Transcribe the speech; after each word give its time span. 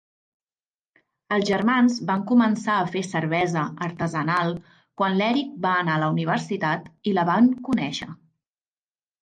Els 1.35 1.45
germans 1.49 1.99
van 2.11 2.23
començar 2.31 2.77
a 2.77 2.87
fer 2.95 3.03
cervesa 3.09 3.67
artesanal 3.89 4.57
quan 5.03 5.21
l'Eric 5.21 5.55
va 5.67 5.77
anar 5.83 5.99
a 5.99 6.03
la 6.05 6.11
universitat 6.17 6.89
i 7.13 7.17
la 7.21 7.29
van 7.33 7.53
conèixer. 7.69 8.11